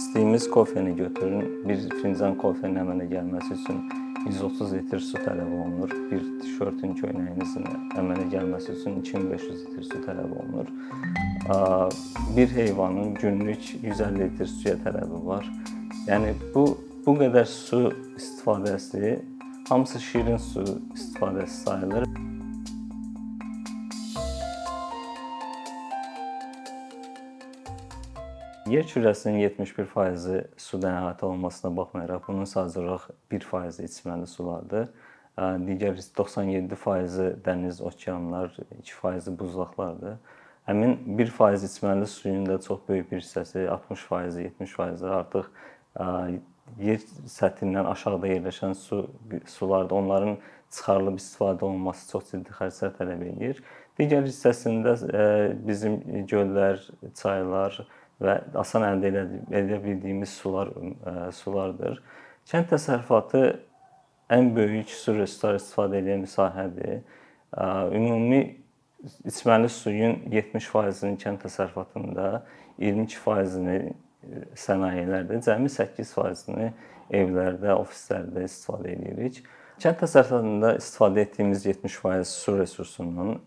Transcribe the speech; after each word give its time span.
İçdiyimiz 0.00 0.50
kofeni 0.50 0.96
götürün. 0.96 1.68
Bir 1.68 1.80
fincan 2.02 2.32
kofenin 2.40 2.78
əmələ 2.80 3.04
gəlməsi 3.10 3.52
üçün 3.52 3.82
130 4.28 4.72
litr 4.72 5.02
su 5.04 5.18
tələb 5.20 5.50
olunur. 5.52 5.92
Bir 6.12 6.22
tişörtün, 6.40 6.94
köynəyinizin 7.02 7.66
əmələ 8.00 8.24
gəlməsi 8.32 8.78
üçün 8.78 8.96
2500 9.02 9.60
litr 9.66 9.84
su 9.90 10.00
tələb 10.06 10.32
olunur. 10.40 10.72
Bir 12.36 12.48
heyvanın 12.56 13.14
günlük 13.14 13.74
150 13.82 14.24
litr 14.24 14.46
suya 14.46 14.78
tələbi 14.86 15.20
var. 15.26 15.52
Yəni 16.08 16.32
bu 16.54 16.64
bu 17.06 17.18
qədər 17.20 17.44
su 17.44 17.84
istifadəsi 18.16 19.18
hamısı 19.68 20.00
şirin 20.00 20.36
su 20.36 20.64
istifadəsi 20.96 21.64
sayılır. 21.68 22.29
Yer 28.70 28.84
kürəsinin 28.86 29.40
71%-i 29.42 30.44
sudan 30.60 30.94
əhatə 30.94 31.26
olunmasına 31.26 31.72
baxmayaraq, 31.74 32.20
bunun 32.28 32.46
sadəcə 32.46 32.78
olaraq 32.78 33.08
1%-i 33.32 33.86
içməli 33.88 34.28
sulardır. 34.30 34.92
Digər 35.66 35.96
97%-i 35.98 37.26
dəniz, 37.42 37.80
okeanlar, 37.82 38.54
2%-i 38.76 39.34
buzlaqlardır. 39.40 40.20
Həmin 40.68 40.94
1% 41.18 41.66
içməli 41.66 42.06
suyun 42.06 42.46
da 42.46 42.60
çox 42.62 42.86
böyük 42.88 43.10
bir 43.10 43.24
hissəsi, 43.24 43.66
60%, 43.74 44.38
70%-i 44.60 45.12
artıq 45.18 45.50
yer 46.78 47.02
səthindən 47.26 47.90
aşağıda 47.90 48.34
yerləşən 48.36 48.76
su 48.78 49.02
sulardır. 49.50 49.96
Onların 49.98 50.36
çıxarılıb 50.70 51.18
istifadə 51.18 51.66
olunması 51.66 52.10
çox 52.12 52.30
ciddi 52.30 52.54
xərclər 52.54 52.92
tələb 53.00 53.24
edir. 53.32 53.64
Digər 53.98 54.22
hissəsində 54.28 54.94
bizim 55.66 55.98
göllər, 56.30 56.84
çaylar, 57.18 57.80
və 58.20 58.36
asan 58.60 58.84
əldə 58.86 59.10
edə 59.62 59.80
bildiyimiz 59.84 60.32
sular 60.42 60.70
sulardır. 61.36 62.00
Kənd 62.50 62.70
təsərrüfatı 62.72 63.42
ən 64.32 64.52
böyük 64.56 64.90
su 64.94 65.14
resursları 65.16 65.60
istifadə 65.60 66.00
edən 66.02 66.26
sahədir. 66.30 67.00
Ümumi 67.96 68.40
içməli 69.26 69.70
suyun 69.72 70.18
70%-ni 70.30 71.16
kənd 71.20 71.40
təsərrüfatında, 71.46 72.42
22%-ni 72.78 73.94
sənayelərdə, 74.60 75.40
cəmi 75.46 75.70
8%-ni 75.72 76.68
evlərdə, 77.20 77.72
ofislərdə 77.74 78.44
istifadə 78.46 78.92
edirik. 78.94 79.40
Kənd 79.80 79.96
təsərrüfatında 80.02 80.74
istifadə 80.76 81.22
etdiyimiz 81.24 81.62
70% 81.64 82.28
su 82.28 82.52
resursunun 82.58 83.38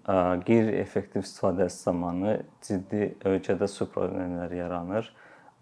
qeyri-effektiv 0.48 1.22
istifadəsi 1.28 1.84
zamanı 1.86 2.32
ciddi 2.66 3.12
ölkədə 3.30 3.68
su 3.70 3.86
problemləri 3.94 4.58
yaranır. 4.58 5.12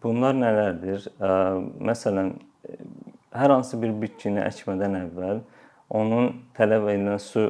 Bunlar 0.03 0.37
nələrdir? 0.37 1.09
Məsələn, 1.89 2.31
hər 3.35 3.55
hansı 3.57 3.81
bir 3.81 3.97
bitkini 3.99 4.39
əkmədən 4.45 4.95
əvvəl 5.01 5.43
onun 5.99 6.31
tələb 6.55 6.87
edilən 6.93 7.19
su 7.19 7.49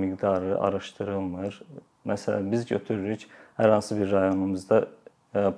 miqdarı 0.00 0.56
araşdırılmır. 0.56 1.60
Məsələn, 2.08 2.48
biz 2.54 2.64
götürürük 2.72 3.28
hər 3.60 3.76
hansı 3.76 4.00
bir 4.00 4.08
rayonumuzda 4.16 4.86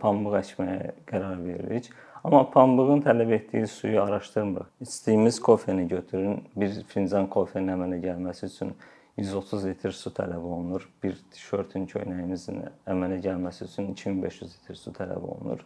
pambıq 0.03 0.41
əkməyə 0.43 0.95
qərar 1.07 1.39
veririk. 1.47 1.93
Amma 2.29 2.51
pambığın 2.51 3.01
tələb 3.01 3.31
etdiyi 3.33 3.67
suyu 3.67 4.03
araşdırmırıq. 4.03 4.67
İçdiyimiz 4.81 5.41
kofeni 5.41 5.89
götürün. 5.89 6.45
Bir 6.57 6.75
fincan 6.85 7.27
kofenin 7.27 7.73
əmələ 7.73 8.03
gəlməsi 8.03 8.51
üçün 8.51 8.75
130 9.17 9.65
litr 9.65 9.95
su 9.97 10.11
tələb 10.13 10.45
olunur. 10.45 10.85
Bir 11.03 11.15
tişörtün, 11.33 11.87
köynəyimizin 11.89 12.59
əmələ 12.85 13.17
gəlməsi 13.25 13.65
üçün 13.65 13.89
2500 13.95 14.59
litr 14.59 14.77
su 14.77 14.93
tələb 14.93 15.25
olunur. 15.25 15.65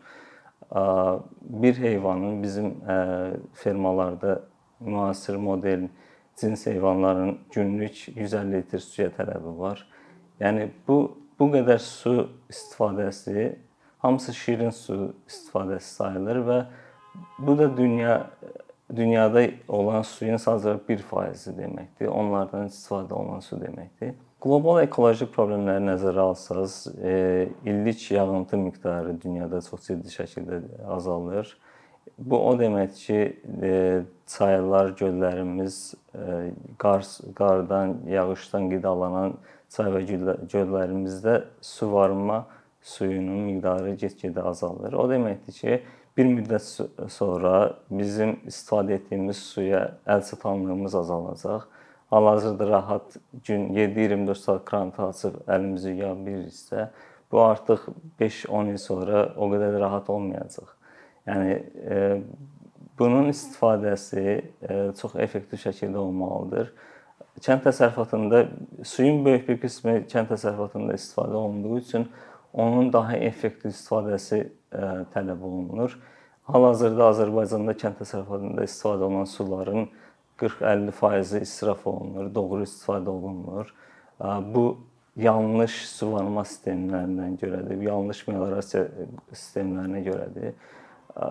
Bir 1.43 1.83
heyvanın 1.83 2.43
bizim 2.43 2.71
fermalarda 3.55 4.41
müasir 4.81 5.37
model 5.37 5.89
cins 6.37 6.67
heyvanların 6.67 7.39
günlük 7.51 8.17
150 8.17 8.53
litr 8.53 8.79
suya 8.79 9.09
tələbi 9.09 9.59
var. 9.59 9.83
Yəni 10.41 10.71
bu 10.89 11.01
bu 11.39 11.51
qədər 11.59 11.83
su 11.83 12.29
istifadəsi 12.51 13.51
hamısı 14.03 14.35
şirin 14.35 14.71
su 14.71 15.15
istifadəsi 15.29 15.95
sayılır 15.97 16.43
və 16.49 16.59
bu 17.39 17.59
da 17.59 17.77
dünya 17.77 18.31
dünyada 18.97 19.47
olan 19.69 20.03
suyun 20.05 20.41
sadəcə 20.41 20.77
1%-i 20.89 21.55
deməkdir. 21.57 22.11
Onlardan 22.13 22.69
istifadə 22.69 23.15
olunan 23.17 23.41
su 23.41 23.57
deməkdir. 23.61 24.15
Qlobal 24.43 24.83
ekoloji 24.83 25.29
problemləri 25.31 25.85
nəzərə 25.87 26.25
alsaz, 26.27 26.87
e, 26.99 27.49
illik 27.65 28.11
yağıntı 28.11 28.59
miqdarı 28.59 29.15
dünyada 29.23 29.61
çox 29.63 29.87
ciddi 29.87 30.11
şəkildə 30.11 30.61
azalır. 30.97 31.53
Bu 32.19 32.41
o 32.49 32.57
deməkdir 32.59 33.05
ki, 33.07 33.21
e, 33.63 34.03
çaylar, 34.27 34.93
göllərimiz 34.99 35.79
e, 36.15 36.51
qar, 36.79 37.07
qardan, 37.39 38.01
yağışdan 38.11 38.67
qidalanan 38.73 39.39
çay 39.73 39.95
və 39.95 40.03
göllərimizdə 40.51 41.39
su 41.63 41.93
varma 41.93 42.43
suyunun 42.83 43.47
miqdarı 43.49 43.95
get-gedə 43.95 44.43
azalır. 44.51 44.97
O 44.99 45.07
deməkdir 45.11 45.59
ki, 45.59 45.81
bir 46.17 46.29
müddət 46.29 46.67
sonra 47.13 47.55
bizim 47.91 48.37
istifadə 48.49 48.99
etdiyimiz 48.99 49.39
suya 49.53 49.87
əlçatanlığımız 50.07 50.95
azalacaq. 50.95 51.65
Hal-hazırda 52.13 52.67
rahat 52.69 53.17
gün 53.47 53.69
7-24 53.73 54.35
saat 54.35 54.65
kranı 54.65 54.93
açıb 55.07 55.39
əlimizi 55.49 55.95
yuya 55.95 56.13
biliriksə, 56.13 56.91
bu 57.33 57.41
artıq 57.41 57.87
5-10 58.21 58.71
il 58.71 58.77
sonra 58.77 59.25
o 59.37 59.49
qədər 59.49 59.79
rahat 59.81 60.11
olmayacaq. 60.13 60.75
Yəni 61.27 61.55
e, 61.89 62.01
bunun 62.99 63.31
istifadəsi 63.33 64.25
e, 64.69 64.77
çox 65.01 65.17
effektiv 65.17 65.63
şəkildə 65.65 65.97
olmalıdır. 65.97 66.75
Kənd 67.41 67.65
təsərrüfatında 67.65 68.45
suyun 68.85 69.25
böyük 69.25 69.49
bir 69.49 69.61
qismi 69.63 70.03
kənd 70.13 70.29
təsərrüfatında 70.35 70.99
istifadə 70.99 71.39
olunduğu 71.41 71.79
üçün 71.79 72.09
onun 72.53 72.93
daha 72.93 73.17
effektiv 73.17 73.73
istifadəsi 73.73 74.39
e, 74.45 74.87
tələb 75.15 75.43
olunur. 75.47 75.97
Hal-hazırda 76.51 77.09
Azərbaycanda 77.13 77.75
kənd 77.79 78.01
təsərrüfatında 78.03 78.65
istifadə 78.67 79.07
olunan 79.07 79.29
suların 79.31 79.89
40-50% 80.43 81.43
israf 81.47 81.87
olunur, 81.87 82.33
doğru 82.35 82.63
istifadə 82.67 83.09
olunmur. 83.09 83.75
E, 84.21 84.27
bu 84.55 84.67
yanlış 85.17 85.79
suvarma 85.93 86.45
sistemlərindən 86.49 87.39
görədir, 87.41 87.85
yanlış 87.89 88.27
meliorasiya 88.29 88.85
sistemlərinə 89.33 90.03
görədir. 90.09 90.53
E, 91.17 91.31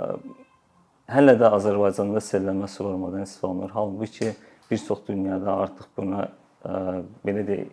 hələ 1.11 1.37
də 1.37 1.51
Azərbaycanda 1.59 2.23
selləmə 2.23 2.69
suvarmadan 2.71 3.27
istifadə 3.27 3.51
olunur. 3.51 3.75
Halbuki 3.77 4.33
bir 4.71 4.85
çox 4.87 5.05
dünyada 5.07 5.57
artıq 5.65 5.89
buna 5.97 6.29
belə 7.25 7.41
deyək, 7.47 7.71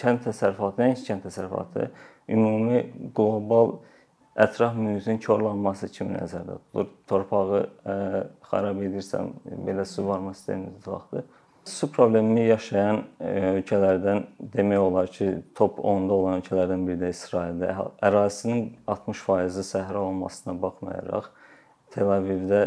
kənd 0.00 0.22
təsərrüfatı, 0.24 0.80
nəinki 0.80 1.04
kənd 1.08 1.26
təsərrüfatı, 1.26 1.90
ümumi 2.30 2.84
qlobal 3.16 3.76
ətraf 4.40 4.78
mühitin 4.78 5.20
korlanması 5.24 5.90
kimi 5.92 6.16
nəzərdə 6.16 6.56
tutulur. 6.60 6.88
Torpağı 7.10 7.60
ə, 7.60 7.98
xarab 8.50 8.80
edirsəm, 8.86 9.34
belə 9.66 9.84
su 9.88 10.06
varma 10.06 10.34
sistemi 10.34 10.72
vaxtı 10.86 11.26
su 11.64 11.88
problemi 11.92 12.46
yaşayan 12.48 13.02
ölkələrdən 13.20 14.22
demək 14.54 14.80
olar 14.80 15.10
ki, 15.12 15.28
top 15.56 15.78
10-da 15.78 16.14
olan 16.14 16.40
ölkələrdən 16.40 16.86
biri 16.88 17.00
də 17.02 17.10
İsraildir. 17.14 17.82
Ərazisinin 18.02 18.62
60%-i 18.88 19.66
səhra 19.66 20.00
olmasına 20.06 20.56
baxmayaraq 20.62 21.28
Tel 21.94 22.12
Avivdə 22.14 22.62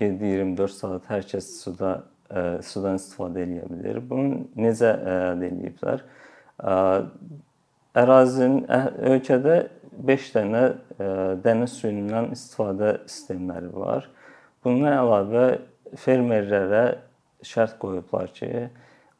7-24 0.00 0.74
saat 0.74 1.08
hər 1.10 1.24
kəs 1.30 1.50
suda 1.62 1.92
ə, 2.28 2.60
sudan 2.66 3.00
istifadə 3.00 3.46
edə 3.46 3.68
bilər. 3.70 4.02
Bunu 4.04 4.44
necə 4.58 4.92
əldə 4.92 5.50
ediblər? 5.52 6.06
Ərazinin 7.96 8.66
ölkədə 9.08 9.56
5 10.06 10.26
dənə 10.34 10.62
dəniz 11.44 11.78
suyundan 11.80 12.28
istifadə 12.34 12.98
sistemləri 13.08 13.70
var. 13.72 14.10
Bundan 14.64 14.98
əlavə 14.98 15.44
fermerlərə 16.02 16.82
şərt 17.46 17.78
qoyublar 17.80 18.28
ki, 18.36 18.50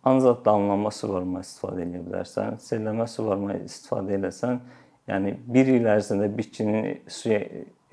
ancaq 0.06 0.42
damlama 0.44 0.92
suvarma 0.92 1.40
istifadə 1.44 1.86
edə 1.86 2.02
bilərsən. 2.04 2.60
Selləmə 2.60 3.08
suvarma 3.08 3.56
istifadə 3.62 4.18
eləsən, 4.18 4.60
yəni 5.08 5.34
1 5.56 5.72
il 5.78 5.90
ərzində 5.96 6.28
bitkinin 6.36 7.00
suya 7.08 7.40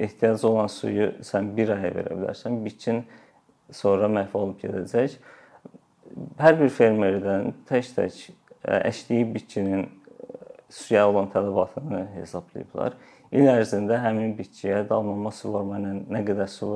ehtiyacı 0.04 0.48
olan 0.50 0.72
suyu 0.74 1.12
sən 1.24 1.54
1 1.56 1.75
aya 1.78 1.96
verə 1.96 2.19
bilərsən. 2.19 2.60
Bitkin 2.66 3.04
sonra 3.72 4.12
məhv 4.12 4.36
olub 4.36 4.60
gedəcək. 4.60 5.16
Hər 6.44 6.60
bir 6.60 6.69
fermerdən 6.74 7.54
tək-tək 7.69 8.25
əkdiyi 8.84 9.28
bitkinin 9.31 9.88
suya 10.74 11.08
olan 11.10 11.30
tələbatını 11.34 12.04
hesablayıblar. 12.16 12.98
İl 13.34 13.50
ərzində 13.50 14.00
həmin 14.02 14.36
bitkiyə 14.38 14.84
damlama 14.90 15.31
suvarma 15.34 15.80
ilə 15.81 15.96
nə 16.10 16.22
qədər 16.28 16.50
su 16.50 16.70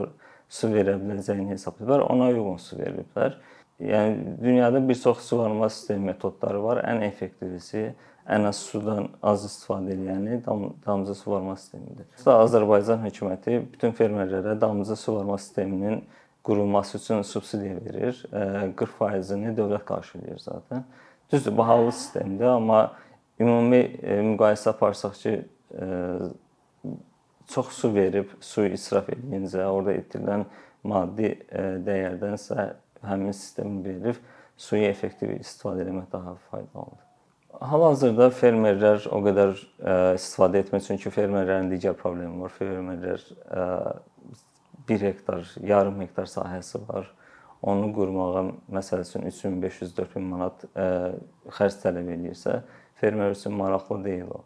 su 0.49 0.69
verə 0.71 0.95
biləcəyini 1.01 1.55
hesablayıblar. 1.55 2.05
Ona 2.11 2.29
uyğun 2.33 2.59
su 2.61 2.77
veriblər. 2.79 3.39
Yəni 3.83 4.37
dünyada 4.41 4.81
bir 4.89 4.95
çox 4.95 5.19
suvarma 5.27 5.69
sistemi 5.69 6.11
metodları 6.11 6.63
var. 6.63 6.81
Ən 6.87 7.03
effektivisi 7.05 7.91
ən 8.27 8.47
az 8.49 8.59
sudan 8.69 9.09
az 9.23 9.45
istifadə 9.47 9.93
edəni 9.95 10.39
dam, 10.45 10.69
damcı 10.85 11.15
suvarma 11.15 11.55
sistemidir. 11.55 12.07
Azərbaycan 12.25 13.03
hökuməti 13.05 13.59
bütün 13.73 13.93
fermerlərə 13.97 14.55
damcı 14.61 14.95
suvarma 14.95 15.37
sisteminin 15.37 16.01
qurulması 16.47 16.97
üçün 16.97 17.21
subsidiya 17.21 17.75
verir. 17.85 18.23
40%-ni 18.31 19.53
dövlət 19.57 19.85
qarşılayır 19.85 20.39
zaten. 20.39 20.83
Düzdür, 21.31 21.57
bahalı 21.57 21.91
sistemdir, 21.91 22.45
amma 22.45 22.93
ümumi 23.39 23.81
müqayisə 24.33 24.71
aparsaq 24.73 25.17
ki, 25.21 25.33
çox 27.47 27.73
su 27.79 27.93
verib, 27.95 28.31
suyu 28.43 28.73
israf 28.75 29.09
edincə, 29.13 29.63
orada 29.65 29.93
itirilən 29.95 30.45
maddi 30.87 31.33
dəyərdənsə 31.87 32.69
həmin 33.07 33.35
sistemi 33.35 33.83
verib 33.85 34.17
suyu 34.57 34.87
effektiv 34.89 35.35
istifadə 35.37 35.85
etmək 35.85 36.07
daha 36.11 36.35
faydalıdır. 36.49 37.03
Hal-hazırda 37.57 38.27
fermerlər 38.37 39.07
o 39.09 39.21
qədər 39.25 39.53
istifadə 40.17 40.59
etmir, 40.61 40.83
çünki 40.85 41.09
fermerlərin 41.13 41.71
digər 41.71 41.95
problemi 41.97 42.41
var. 42.43 42.51
Fermerlər 42.53 43.23
1 44.89 45.05
hektar, 45.07 45.47
yarım 45.65 46.01
hektar 46.03 46.29
sahəsi 46.29 46.83
var. 46.89 47.07
Onu 47.65 47.89
qurmağa 47.95 48.43
məsəl 48.77 49.01
üçün 49.01 49.25
3500-4000 49.31 50.27
manat 50.29 50.67
xərc 51.57 51.79
tələb 51.81 52.11
eləyirsə, 52.13 52.59
fermer 53.01 53.31
üçün 53.31 53.53
maraqlı 53.53 54.03
deyil 54.03 54.31
o. 54.31 54.43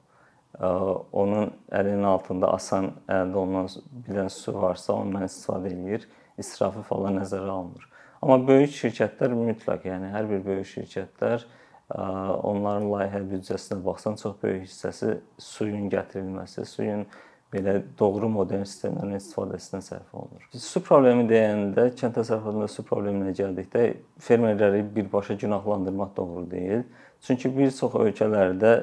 Onun 1.12 1.54
əlinin 1.72 2.04
altında 2.06 2.52
asan 2.54 2.92
əldə 3.08 3.40
olunan 3.40 3.70
bilən 4.08 4.30
su 4.30 4.54
varsa, 4.54 4.94
ondan 4.94 5.24
istifadə 5.26 5.72
eləyir, 5.72 6.06
israfı 6.38 6.84
falan 6.90 7.18
nəzərə 7.22 7.50
almır. 7.50 7.88
Amma 8.22 8.38
böyük 8.48 8.76
şirkətlər 8.76 9.34
mütləq, 9.34 9.88
yəni 9.88 10.12
hər 10.14 10.28
bir 10.30 10.44
böyük 10.46 10.68
şirkətlər 10.76 11.48
onların 11.96 12.88
layihə 12.92 13.24
büdcəsinə 13.32 13.82
baxsan 13.84 14.16
çox 14.20 14.38
böyük 14.44 14.68
hissəsi 14.68 15.18
suyun 15.42 15.90
gətirilməsi, 15.92 16.66
suyun 16.68 17.06
belə 17.52 17.82
doğru 18.00 18.30
modern 18.32 18.64
sistemlərin 18.64 19.18
istifadəsinə 19.18 19.82
sərf 19.84 20.14
olunur. 20.16 20.46
Su 20.56 20.80
problemi 20.86 21.26
deyəndə 21.28 21.90
kənd 22.00 22.16
təsərrüfatında 22.20 22.68
su 22.72 22.86
probleminə 22.88 23.34
gəldikdə 23.36 23.88
fermerləri 24.24 24.86
birbaşa 24.96 25.36
günahlandırmaq 25.42 26.16
doğru 26.18 26.46
deyil. 26.52 26.86
Çünki 27.22 27.52
bir 27.58 27.72
çox 27.76 27.96
ölkələrdə 28.02 28.74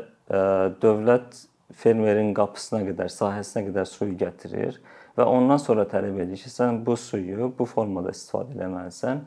dövlət 0.83 1.43
fermerin 1.79 2.31
qapısına 2.37 2.85
qədər, 2.87 3.11
sahəsinə 3.13 3.65
qədər 3.69 3.89
suyu 3.89 4.15
gətirir 4.19 4.79
və 5.19 5.27
ondan 5.27 5.59
sonra 5.61 5.85
tələb 5.89 6.21
edir 6.23 6.39
ki, 6.41 6.51
sən 6.53 6.83
bu 6.87 6.97
suyu 6.97 7.51
bu 7.59 7.67
formada 7.69 8.13
istifadə 8.15 8.55
etməlisən. 8.55 9.25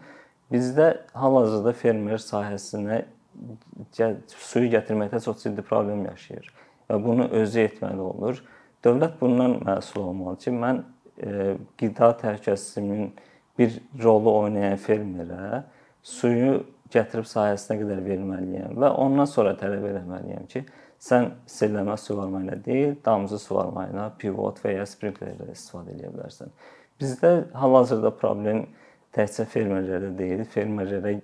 Bizdə 0.52 0.88
hal-hazırda 1.16 1.74
fermer 1.78 2.22
sahəsinə 2.24 3.04
suyu 4.32 4.72
gətirməkdə 4.72 5.22
çox 5.24 5.44
ciddi 5.44 5.64
problem 5.64 6.06
yaşayır 6.10 6.50
və 6.90 7.04
bunu 7.04 7.28
özü 7.42 7.68
etməli 7.68 8.04
olur. 8.04 8.42
Dövlət 8.84 9.20
bundan 9.22 9.60
məsul 9.64 10.08
olmalı 10.08 10.40
ki, 10.42 10.52
mən 10.52 10.82
e, 11.22 11.56
qida 11.80 12.12
təhlükəsizliyinin 12.24 13.12
bir 13.60 13.78
rolu 14.04 14.34
oynayan 14.40 14.80
fermerə 14.82 15.64
suyu 16.04 16.64
gətirib 16.94 17.28
sahəsinə 17.30 17.80
qədər 17.82 18.04
verməliyəm 18.06 18.78
və 18.82 18.92
ondan 19.02 19.30
sonra 19.30 19.56
tələb 19.60 19.88
etməliyəm 19.92 20.46
ki, 20.52 20.64
sən 21.02 21.32
selləmə 21.50 21.98
suvarma 21.98 22.44
ilə 22.46 22.60
deyil, 22.66 22.94
damcı 23.06 23.40
suvarma 23.42 23.88
ilə, 23.90 24.10
pivot 24.22 24.62
və 24.64 24.76
ya 24.78 24.86
sprinkler 24.90 25.34
ilə 25.34 25.50
istifadə 25.56 25.96
edə 25.96 26.12
bilərsən. 26.14 26.54
Bizdə 27.02 27.32
hal-hazırda 27.58 28.12
problem 28.22 28.68
təkcə 29.16 29.48
fermerlərdə 29.50 30.12
deyil, 30.20 30.46
fermerlərə 30.54 31.16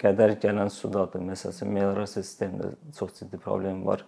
qədər 0.00 0.36
gələn 0.42 0.70
sudadır. 0.72 1.24
Məsələn, 1.26 1.72
meliorasiya 1.74 2.22
sistemində 2.22 2.70
çox 2.96 3.18
ciddi 3.20 3.40
problem 3.42 3.82
var. 3.88 4.04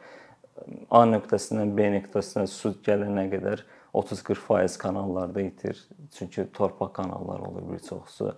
A 0.90 1.04
nöqtəsindən 1.06 1.74
B 1.76 1.88
nöqtəsinə 1.96 2.46
su 2.50 2.74
gələnə 2.86 3.28
qədər 3.32 3.64
30-40% 3.94 4.78
kanallarda 4.78 5.42
itir. 5.42 5.80
Çünki 6.14 6.46
torpaq 6.54 6.92
kanalları 6.94 7.42
olur 7.42 7.72
bir 7.72 7.78
çoxusu. 7.78 8.34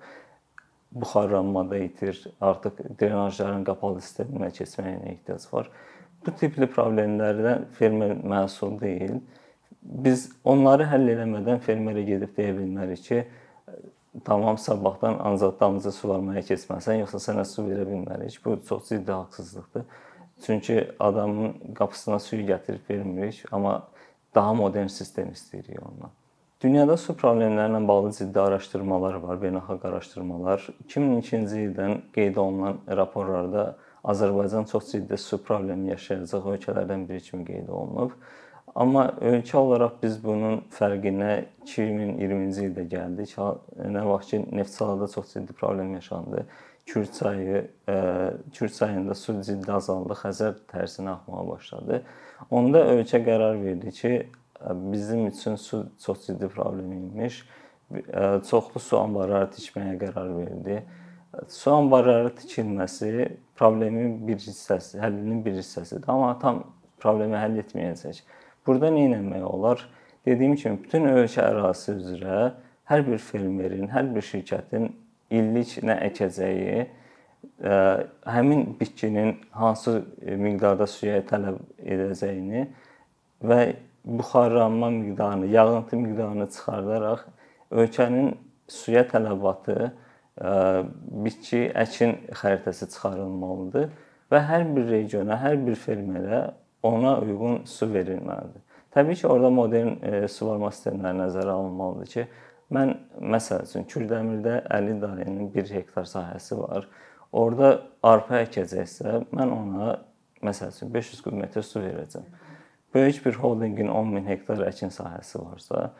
Buxarlanmada 0.93 1.79
itir. 1.79 2.25
Artıq 2.41 2.81
drenajların 3.01 3.65
qapalı 3.65 4.03
sisteminə 4.03 4.51
keçməyinə 4.55 5.13
ehtiyac 5.15 5.47
var. 5.53 5.71
Bu 6.27 6.35
tipli 6.37 6.67
problemlərdən 6.69 7.69
fermer 7.79 8.17
məsul 8.33 8.75
deyil. 8.81 9.21
Biz 9.83 10.27
onları 10.45 10.89
həll 10.91 11.09
etmədən 11.15 11.63
fermerə 11.65 12.03
gedib 12.05 12.35
deyə 12.37 12.53
bilmərik 12.59 13.05
ki, 13.07 13.23
tamam 14.25 14.59
sabahdan 14.59 15.19
ancaq 15.25 15.57
damcı 15.61 15.93
suvarmaya 15.95 16.43
keçməsən, 16.45 17.01
yoxsa 17.05 17.23
sənə 17.31 17.47
su 17.49 17.65
verə 17.69 17.87
bilmərik. 17.89 18.37
Bu 18.45 18.59
çox 18.69 18.89
ciddi 18.89 19.13
haqsızlıqdır. 19.13 19.85
Çünki 20.47 20.89
adamın 20.99 21.75
qapısına 21.75 22.19
suyu 22.19 22.47
gətirib 22.47 22.91
vermirik, 22.91 23.45
amma 23.53 23.89
daha 24.35 24.55
modern 24.55 24.87
sistem 24.87 25.29
istəyirik 25.33 25.83
ondan. 25.83 26.11
Dünyada 26.61 26.93
su 27.01 27.15
problemləri 27.17 27.73
ilə 27.73 27.79
bağlı 27.89 28.11
ciddi 28.19 28.41
araşdırmalar 28.41 29.15
var, 29.23 29.39
beynəlxalq 29.41 29.85
araşdırmalar. 29.89 30.67
2002-ci 30.85 31.61
ildən 31.65 31.95
qeyd 32.13 32.37
olunan 32.37 32.83
raporlarda 32.99 33.63
Azərbaycan 34.05 34.67
çox 34.69 34.91
ciddi 34.93 35.17
su 35.17 35.39
problemi 35.41 35.89
yaşayacaq 35.89 36.51
ölkələrdən 36.53 37.07
biri 37.09 37.25
kimi 37.25 37.47
qeyd 37.47 37.71
olunub. 37.73 38.13
Amma 38.75 39.07
ölkə 39.31 39.57
olaraq 39.57 39.95
biz 40.03 40.19
bunun 40.21 40.61
fərqinə 40.77 41.31
2020-ci 41.65 42.67
ildə 42.69 42.85
gəldik. 42.93 43.33
Nə 43.97 44.03
vaxt 44.11 44.35
ki, 44.35 44.43
Neftçalada 44.53 45.09
çox 45.09 45.33
ciddi 45.33 45.57
problem 45.57 45.95
yaşandı. 45.95 46.45
Kür 46.87 47.07
çayı, 47.07 47.71
e, 47.89 47.97
Kür 48.53 48.69
çayında 48.69 49.15
su 49.15 49.39
ciddi 49.49 49.73
azaldı, 49.73 50.13
Xəzər 50.13 50.61
tərsinə 50.75 51.17
axmağa 51.17 51.49
başladı. 51.49 52.03
Onda 52.51 52.85
ölkə 52.93 53.25
qərar 53.25 53.57
verdi 53.65 53.97
ki, 53.97 54.15
bizim 54.69 55.27
üçün 55.27 55.57
su 55.57 55.87
çox 56.05 56.27
ciddi 56.27 56.49
problem 56.49 56.93
imiş. 56.93 57.45
Çoxlu 58.51 58.81
su 58.81 58.99
anbarları 58.99 59.51
tikməyə 59.55 59.97
qərar 59.99 60.29
verdi. 60.37 60.83
Su 61.49 61.73
anbarları 61.73 62.31
tikilməsi 62.39 63.29
problemin 63.59 64.21
bir 64.29 64.39
hissəsi, 64.39 64.99
həllinin 64.99 65.45
bir 65.45 65.59
hissəsidir, 65.59 66.07
amma 66.11 66.37
tam 66.39 66.65
problemi 67.03 67.39
həll 67.39 67.59
etməyəcək. 67.63 68.23
Burada 68.67 68.91
nə 68.95 69.07
etmək 69.17 69.45
olar? 69.47 69.85
Dediyim 70.27 70.57
kimi 70.59 70.83
bütün 70.83 71.07
ölkə 71.11 71.43
ərazisi 71.43 71.97
üzrə 71.97 72.41
hər 72.91 73.05
bir 73.07 73.19
fermerin, 73.23 73.89
hər 73.89 74.11
bir 74.15 74.27
şirkətin 74.27 74.91
illik 75.31 75.77
nə 75.87 75.97
əkəcəyi, 76.09 76.81
e, 76.85 77.77
həmin 78.27 78.67
bitkinin 78.81 79.37
hansı 79.55 80.01
miqdarda 80.21 80.87
suya 80.91 81.23
tələb 81.31 81.61
edəcəyini 81.79 82.67
və 83.47 83.61
buxarlanma 84.05 84.91
miqdarını, 84.91 85.47
yağıntı 85.47 85.97
miqdarını 85.97 86.49
çıxardaraq 86.51 87.25
ölkənin 87.71 88.35
suya 88.69 89.05
tələbatı, 89.09 89.93
e, 90.41 90.51
bitki 91.27 91.67
əkin 91.85 92.17
xəritəsi 92.43 92.91
çıxarılmalıdır 92.95 93.89
və 94.33 94.43
hər 94.51 94.67
bir 94.77 94.89
regiona, 94.91 95.39
hər 95.43 95.59
bir 95.67 95.79
fermerə 95.79 96.43
ona 96.83 97.19
uyğun 97.21 97.65
su 97.67 97.87
verilməlidir. 97.95 98.63
Təbii 98.91 99.15
ki, 99.15 99.27
orada 99.27 99.51
modern 99.51 99.99
e, 100.03 100.29
suvarma 100.29 100.71
sistemləri 100.75 101.21
nəzərə 101.21 101.53
alınmalıdır 101.55 102.15
ki, 102.15 102.29
Mən 102.71 102.93
məsəl 103.35 103.65
üçün 103.67 103.87
Kürdəmirdə 103.91 104.61
50 104.71 105.01
dairənin 105.03 105.49
1 105.55 105.73
hektar 105.75 106.07
sahəsi 106.07 106.59
var. 106.59 106.87
Orda 107.35 107.71
arpa 108.07 108.45
əkəcəksə, 108.45 109.17
mən 109.35 109.55
ona 109.55 109.97
məsəl 110.47 110.71
üçün 110.77 110.93
500 110.95 111.25
kub 111.25 111.35
metr 111.39 111.67
su 111.67 111.83
verəcəm. 111.83 112.29
Böyük 112.95 113.27
bir 113.27 113.35
holdinqin 113.35 113.89
10 113.89 114.09
min 114.09 114.27
hektar 114.27 114.65
əkin 114.67 114.91
sahəsi 114.91 115.39
varsa, 115.39 115.91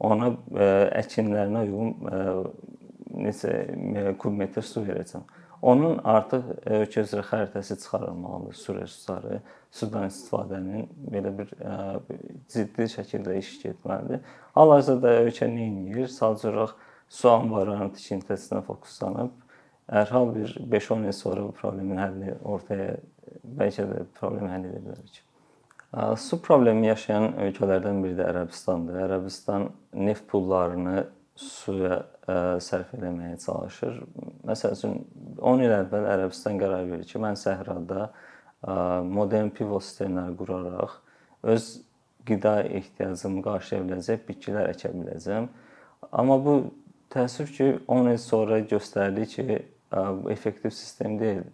ona 0.00 0.32
e, 0.56 0.66
əkinlərinə 0.98 1.62
uyğun 1.68 1.92
e, 2.10 2.22
neçə 3.26 3.52
e, 4.00 4.02
kub 4.18 4.34
metr 4.34 4.66
su 4.66 4.82
verəcəm. 4.86 5.22
Onun 5.62 6.00
artıq 6.08 6.46
ölkə 6.64 7.04
üzrə 7.04 7.22
xəritəsi 7.28 7.76
çıxarılmalıdır, 7.82 8.56
su 8.56 8.74
resursları, 8.74 9.40
sudan 9.70 10.08
istifadənin 10.08 10.88
belə 11.12 11.34
bir 11.36 11.52
ciddi 12.48 12.88
şəkildə 12.96 13.36
iş 13.42 13.52
getməlidir. 13.66 14.24
Hal-hazırda 14.56 15.14
ölkə 15.26 15.50
nə 15.52 15.68
edir? 15.92 16.08
Sadəcə 16.08 16.48
olaraq 16.48 16.74
su 17.12 17.28
anbarlarının 17.28 17.92
tikintisinə 17.98 18.64
fokuslanıb 18.64 19.36
hər 19.90 20.34
bir 20.34 20.54
5-10 20.70 21.06
il 21.06 21.12
sonra 21.12 21.42
bu 21.44 21.52
problemin 21.52 21.98
həlli 21.98 22.36
ortaya 22.42 22.94
bəlkə 23.44 23.90
də 23.90 24.06
problemi 24.16 24.48
həll 24.54 24.70
edə 24.70 24.86
bilərik. 24.86 25.26
Su 26.16 26.38
problemi 26.38 26.86
yaşayan 26.86 27.32
ölkələrdən 27.42 27.98
biri 28.04 28.14
də 28.20 28.28
Ərəbistandır. 28.30 29.00
Ərəbistan 29.08 29.64
neft 29.98 30.28
pullarını 30.30 31.08
suya 31.34 31.96
sərf 32.62 32.92
eləməyə 32.94 33.40
çalışır. 33.42 33.96
Məsəl 34.46 34.76
üçün 34.76 35.00
10 35.42 35.64
il 35.66 35.74
əvvəl 35.74 36.06
Ərəbistan 36.12 36.60
qərar 36.62 36.86
verir 36.86 37.08
ki, 37.08 37.18
mən 37.18 37.34
səhrada 37.40 38.10
modern 39.08 39.50
pivot 39.56 39.82
sistemləri 39.82 40.36
quraraq 40.38 40.94
öz 41.50 41.68
qida 42.28 42.54
ehtiyacımı 42.68 43.42
qarşılaya 43.42 43.88
biləcək 43.88 44.24
bitkilər 44.28 44.70
əkə 44.70 44.92
biləcəm. 44.94 45.50
Amma 46.12 46.38
bu 46.44 46.56
təəssüf 47.10 47.50
ki, 47.56 47.70
10 47.90 48.14
il 48.14 48.22
sonra 48.22 48.60
göstərdi 48.62 49.26
ki, 49.34 49.60
effektiv 50.30 50.70
sistem 50.70 51.18
deyil. 51.18 51.46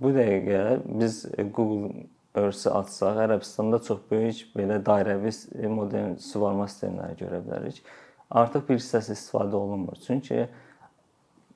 Bu 0.00 0.12
dəqiqə 0.12 0.82
biz 1.00 1.22
Google 1.54 2.04
örüsü 2.34 2.70
açsaq, 2.70 3.18
Ərəbistanda 3.26 3.80
çox 3.84 4.00
böyük 4.10 4.54
belə 4.56 4.78
dairəvi 4.86 5.32
modern 5.68 6.16
suvarma 6.22 6.68
sistemləri 6.70 7.18
görə 7.18 7.40
bilərik. 7.46 7.80
Artıq 8.30 8.68
bir 8.68 8.78
hissəsi 8.78 9.16
istifadə 9.16 9.58
olunmur. 9.58 9.98
Çünki 10.06 10.46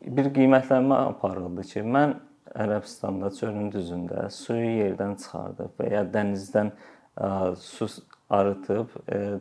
bir 0.05 0.31
qiymətlənmə 0.35 1.01
aparıldı 1.15 1.67
ki, 1.71 1.85
mən 1.87 2.17
Ərəbistanda 2.55 3.33
çölün 3.35 3.71
düzündə 3.75 4.29
suyu 4.31 4.67
yerdən 4.83 5.17
çıxardıb 5.19 5.79
və 5.81 5.89
ya 5.91 6.03
dənizdən 6.07 6.71
su 7.59 7.89
arıtıb 8.31 8.93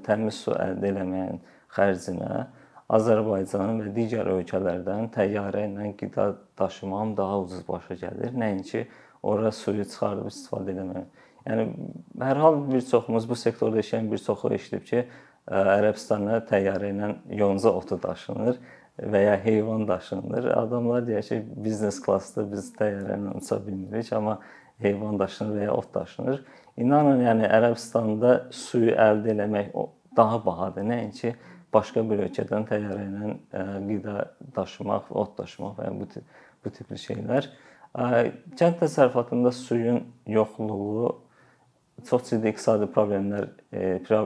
təmiz 0.06 0.40
su 0.46 0.54
əldə 0.54 0.94
etməyin 0.94 1.42
xərcinə 1.74 2.46
Azərbaycan 2.94 3.80
və 3.82 3.92
digər 3.96 4.30
ölkələrdən 4.30 5.10
təyyarə 5.14 5.66
ilə 5.70 5.92
qida 5.98 6.32
daşımam 6.60 7.16
daha 7.18 7.40
ucuz 7.42 7.64
başa 7.68 7.98
gəlir. 8.02 8.34
Nəinki 8.38 8.86
ora 9.24 9.52
suyu 9.52 9.86
çıxardıb 9.86 10.30
istifadə 10.30 10.76
etmək. 10.76 11.06
Yəni 11.44 11.68
hər 12.22 12.40
hal 12.40 12.60
bir 12.72 12.82
çoxumuz 12.88 13.28
bu 13.30 13.36
sektorda 13.36 13.82
işləyən 13.84 14.10
bir 14.12 14.22
çoxu 14.24 14.54
eşidib 14.56 14.86
ki, 14.88 15.04
Ərəbistana 15.44 16.38
təyyarə 16.48 16.94
ilə 16.94 17.10
yonca 17.36 17.74
otu 17.76 17.98
daşınır 18.00 18.60
və 19.12 19.24
ya 19.26 19.34
heyvan 19.44 19.88
daşınır. 19.88 20.46
Adamlar 20.56 21.08
deyir 21.08 21.26
ki, 21.28 21.42
biznes 21.66 21.98
klassda 22.04 22.46
biz 22.52 22.70
təyyarə 22.78 23.18
ilə 23.20 23.34
uça 23.42 23.58
bilmirik, 23.66 24.14
amma 24.16 24.38
heyvan 24.80 25.20
daşınır 25.20 25.58
və 25.58 25.66
ya 25.66 25.74
ot 25.76 25.90
daşınır. 25.96 26.40
İnanın, 26.78 27.26
yəni 27.28 27.50
Ərəbistanda 27.50 28.32
suyu 28.56 28.96
əldə 28.96 29.36
etmək 29.36 29.76
daha 30.16 30.40
bahadır. 30.46 30.88
Nəinki 30.88 31.34
başqa 31.74 32.06
bir 32.08 32.24
ölkədən 32.30 32.70
təyyarə 32.70 33.04
ilə 33.10 33.36
qida 33.90 34.16
daşımaq, 34.56 35.12
ot 35.12 35.36
daşımaq 35.42 35.76
və 35.82 35.92
bu 36.00 36.08
tip 36.16 36.40
bu 36.64 36.72
tipli 36.72 36.96
şeylər. 37.04 37.52
Kənd 37.94 38.80
təsərrüfatında 38.80 39.52
suyun 39.52 40.00
yoxluğu 40.26 41.12
çox 42.08 42.30
ciddi 42.30 42.54
iqtisadi 42.54 42.88
problemlər 42.94 43.50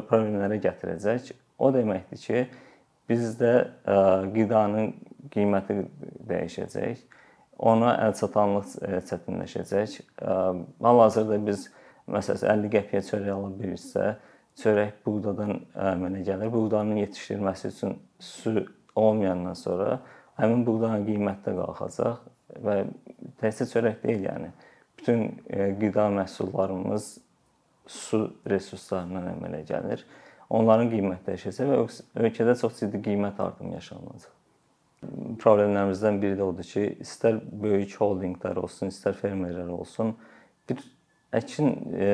problemlərə 0.10 0.60
gətirəcək. 0.64 1.32
O 1.58 1.72
deməkdir 1.74 2.22
ki, 2.22 2.44
bizdə 3.10 3.54
qidanın 4.36 4.94
qiyməti 5.34 5.80
dəyişəcək. 6.30 7.04
Ona 7.58 7.96
əlçatanlıq 8.06 8.76
çətinləşəcək. 9.10 9.98
Hal-hazırda 10.86 11.40
biz 11.48 11.68
məsələn 12.06 12.68
50 12.68 12.74
qəpiyə 12.76 13.02
çörək 13.08 13.32
ala 13.34 13.50
bilirsə, 13.58 14.12
çörək 14.62 15.02
buğdadan 15.06 15.58
əmələ 15.94 16.22
gəlir. 16.28 16.52
Buğdanın 16.54 17.02
yetişdirilməsi 17.02 17.72
üçün 17.74 17.98
su 18.20 18.54
olmayandan 18.96 19.58
sonra 19.58 20.00
həmin 20.38 20.64
buğdanın 20.68 21.06
qiyməti 21.10 21.50
də 21.50 21.56
qalxacaq 21.58 22.22
və 22.64 22.76
təkcə 23.42 23.66
çörək 23.74 24.04
deyil, 24.06 24.28
yəni 24.30 24.52
bütün 24.98 25.28
qida 25.82 26.08
məhsullarımız 26.14 27.10
su 27.88 28.22
resurslarından 28.50 29.32
əmələ 29.34 29.62
gəlir. 29.68 30.04
Onların 30.50 30.90
qiyməti 30.92 31.28
dəyişəcək 31.28 31.70
və 31.72 31.80
ölkədə 32.24 32.56
çox 32.60 32.80
ciddi 32.82 33.02
qiymət 33.04 33.40
artımı 33.44 33.76
yaşanacaq. 33.76 34.34
Problemlərimizdən 35.42 36.22
biri 36.22 36.38
də 36.40 36.46
odur 36.46 36.68
ki, 36.68 36.86
istər 37.04 37.42
böyük 37.64 37.98
holdinqlər 38.00 38.58
olsun, 38.64 38.94
istər 38.94 39.18
fermerlər 39.20 39.70
olsun, 39.76 40.16
bir 40.70 40.80
əkin 41.36 41.74
e, 41.92 42.08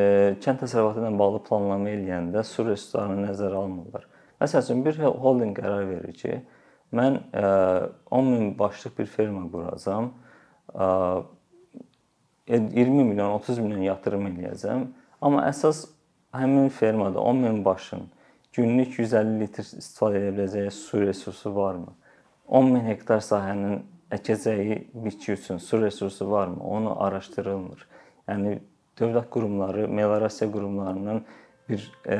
kənd 0.44 0.64
təsərrüfatı 0.64 1.04
ilə 1.04 1.14
bağlı 1.20 1.44
planlama 1.48 1.94
eləyəndə 1.94 2.44
su 2.48 2.66
resurslarını 2.66 3.30
nəzərə 3.30 3.62
almırlar. 3.62 4.10
Məsəl 4.42 4.66
üçün 4.66 4.82
bir 4.86 5.00
holdinq 5.06 5.62
qərar 5.62 5.86
verir 5.88 6.18
ki, 6.18 6.42
mən 6.98 7.22
e, 7.38 7.46
10 8.12 8.34
min 8.34 8.52
başlıq 8.60 8.98
bir 8.98 9.08
ferma 9.14 9.46
quracağam. 9.54 10.12
E, 10.74 10.90
20 12.50 13.04
milyon, 13.04 13.38
30 13.40 13.62
milyon 13.64 13.86
yatırım 13.88 14.28
eləyəcəm 14.34 14.90
Amma 15.24 15.46
əsas 15.48 15.86
həmin 16.36 16.68
fermada 16.68 17.22
10 17.22 17.38
min 17.40 17.66
başın 17.66 18.02
günlük 18.54 18.98
150 19.00 19.38
litr 19.40 19.64
istifadə 19.64 20.20
edə 20.20 20.32
biləcəyi 20.36 20.72
su 20.76 21.00
resursu 21.00 21.54
varmı? 21.56 21.94
10 22.60 22.68
min 22.74 22.84
hektar 22.84 23.24
sahənin 23.24 23.78
əkəcəyi 24.12 24.82
bitki 25.06 25.38
üçün 25.38 25.62
su 25.64 25.80
resursu 25.82 26.28
varmı? 26.32 26.60
Onu 26.64 26.98
araşdırılmır. 27.06 27.86
Yəni 28.28 28.58
dövlət 29.00 29.30
qurumları, 29.32 29.88
meliorasiya 29.88 30.50
qurumlarından 30.52 31.24
bir 31.70 31.88
e, 32.04 32.18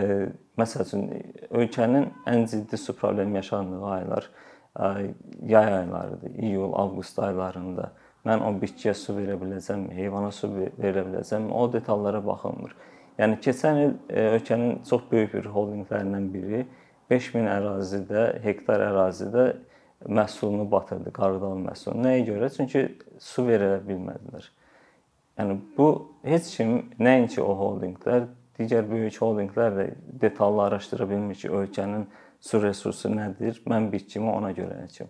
məsəl 0.58 0.88
üçün 0.88 1.04
ölkənin 1.52 2.08
ən 2.30 2.48
ciddi 2.48 2.80
su 2.80 2.96
problemi 2.96 3.36
yaşandığı 3.36 3.84
aylar 3.86 4.30
e, 4.80 5.12
yay 5.52 5.74
aylarıdır. 5.74 6.40
İyul, 6.40 6.72
avqust 6.86 7.20
aylarında 7.20 7.92
mən 8.24 8.48
o 8.48 8.56
bitkiyə 8.64 8.96
su 8.96 9.20
verə 9.20 9.36
biləcəmmi, 9.44 9.92
heyvana 10.00 10.32
su 10.32 10.48
verə 10.56 11.04
biləcəmmi? 11.12 11.52
O 11.52 11.68
detallara 11.74 12.26
baxılmır. 12.26 12.76
Yəni 13.20 13.38
keçən 13.46 13.80
il 13.84 13.92
e, 14.10 14.24
ölkənin 14.38 14.80
çox 14.90 15.06
böyük 15.12 15.36
bir 15.36 15.50
holdinqlərindən 15.54 16.30
biri 16.34 16.64
5000 17.12 17.50
ərazidə, 17.52 18.24
hektar 18.44 18.82
ərazidə 18.88 19.46
məhsulunu 20.08 20.66
batırdı, 20.72 21.14
qarğıdalı 21.14 21.62
məhsulunu. 21.68 22.08
Nəyə 22.08 22.24
görə? 22.32 22.50
Çünki 22.56 22.86
su 23.22 23.46
verə 23.48 23.76
bilmədilər. 23.88 24.50
Yəni 25.40 25.60
bu 25.78 25.90
heç 26.26 26.50
kim 26.58 26.74
nəinki 27.02 27.42
o 27.42 27.54
holdinqlər, 27.58 28.28
digər 28.60 28.90
böyük 28.90 29.22
holdinqlər 29.22 29.78
də 29.78 29.88
detallı 30.26 30.68
araşdıra 30.68 31.10
bilmir 31.10 31.40
ki, 31.40 31.50
ölkənin 31.50 32.10
su 32.44 32.62
resursu 32.62 33.14
nədir? 33.14 33.62
Mən 33.70 33.90
bitkimi 33.94 34.30
ona 34.34 34.52
görə 34.58 34.84
əkim. 34.88 35.10